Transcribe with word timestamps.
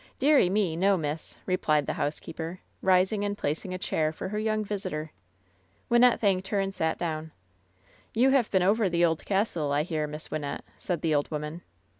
"Dearie 0.17 0.49
me, 0.49 0.75
no, 0.75 0.97
miss," 0.97 1.37
replied 1.45 1.85
the 1.85 1.93
housekeeper, 1.93 2.59
rising 2.81 3.23
and 3.23 3.37
placing 3.37 3.71
a 3.71 3.77
chair 3.77 4.11
for 4.11 4.29
her 4.29 4.39
young 4.39 4.65
visitor. 4.65 5.11
Wynnette 5.91 6.19
thanked 6.19 6.47
her 6.47 6.59
and 6.59 6.73
sat 6.73 6.97
down. 6.97 7.29
"You 8.15 8.31
have 8.31 8.49
been 8.49 8.63
over 8.63 8.89
the 8.89 9.05
old 9.05 9.23
castle, 9.25 9.71
I 9.71 9.83
hear, 9.83 10.07
Miss 10.07 10.31
Wyn 10.31 10.41
nette," 10.41 10.63
said 10.75 11.01
the 11.01 11.13
old 11.13 11.29
woman. 11.29 11.61